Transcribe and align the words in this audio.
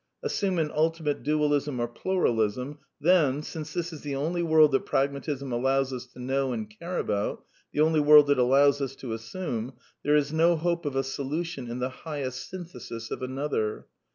Assume 0.23 0.57
an 0.57 0.71
ultimate 0.73 1.21
Dualism 1.21 1.79
or 1.79 1.87
Pluralism; 1.87 2.79
then, 2.99 3.43
since 3.43 3.71
this 3.71 3.93
is 3.93 4.01
the 4.01 4.15
only 4.15 4.41
world 4.41 4.71
that 4.71 4.83
Pragmatism 4.87 5.51
allows 5.51 5.93
us 5.93 6.07
to 6.07 6.19
know 6.19 6.51
and 6.53 6.67
care 6.79 6.97
about, 6.97 7.43
the 7.71 7.81
only 7.81 7.99
world 7.99 8.27
it 8.31 8.39
allows 8.39 8.81
us 8.81 8.95
to 8.95 9.13
assume, 9.13 9.69
J 9.69 9.75
there 10.05 10.15
is 10.15 10.33
no 10.33 10.55
hope 10.55 10.87
of 10.87 10.95
a 10.95 11.03
solution 11.03 11.69
in 11.69 11.77
the 11.77 11.89
'^ 11.89 11.91
highest 11.91 12.49
synthesis" 12.49 13.09
i 13.11 13.13
of 13.15 13.21
another. 13.21 13.85